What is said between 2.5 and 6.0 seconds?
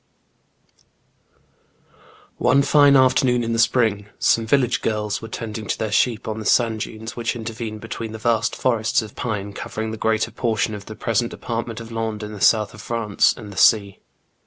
fine afternoon in the spring, some village girls were tending their